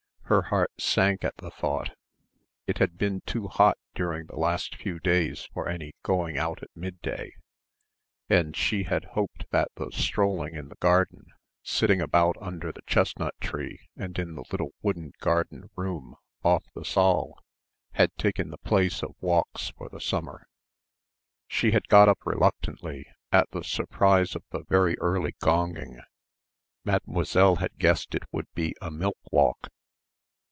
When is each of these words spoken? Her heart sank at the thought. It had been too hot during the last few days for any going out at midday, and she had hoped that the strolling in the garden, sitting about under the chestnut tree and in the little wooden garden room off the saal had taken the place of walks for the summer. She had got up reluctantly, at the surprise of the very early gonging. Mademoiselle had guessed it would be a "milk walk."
Her 0.31 0.43
heart 0.43 0.71
sank 0.79 1.25
at 1.25 1.35
the 1.39 1.51
thought. 1.51 1.91
It 2.65 2.77
had 2.77 2.97
been 2.97 3.19
too 3.25 3.49
hot 3.49 3.77
during 3.93 4.27
the 4.27 4.37
last 4.37 4.77
few 4.77 4.97
days 4.97 5.49
for 5.53 5.67
any 5.67 5.91
going 6.03 6.37
out 6.37 6.63
at 6.63 6.69
midday, 6.73 7.33
and 8.29 8.55
she 8.55 8.83
had 8.83 9.03
hoped 9.11 9.43
that 9.51 9.67
the 9.75 9.91
strolling 9.91 10.55
in 10.55 10.69
the 10.69 10.75
garden, 10.79 11.25
sitting 11.63 11.99
about 11.99 12.37
under 12.39 12.71
the 12.71 12.81
chestnut 12.87 13.33
tree 13.41 13.81
and 13.97 14.17
in 14.17 14.35
the 14.35 14.45
little 14.53 14.71
wooden 14.81 15.11
garden 15.19 15.69
room 15.75 16.15
off 16.45 16.63
the 16.75 16.85
saal 16.85 17.37
had 17.95 18.15
taken 18.17 18.51
the 18.51 18.57
place 18.57 19.03
of 19.03 19.15
walks 19.19 19.71
for 19.75 19.89
the 19.89 19.99
summer. 19.99 20.45
She 21.49 21.71
had 21.71 21.89
got 21.89 22.07
up 22.07 22.25
reluctantly, 22.25 23.05
at 23.33 23.51
the 23.51 23.65
surprise 23.65 24.33
of 24.37 24.43
the 24.51 24.63
very 24.69 24.97
early 24.99 25.35
gonging. 25.43 25.99
Mademoiselle 26.85 27.57
had 27.57 27.75
guessed 27.77 28.15
it 28.15 28.23
would 28.31 28.47
be 28.53 28.73
a 28.81 28.89
"milk 28.89 29.17
walk." 29.29 29.67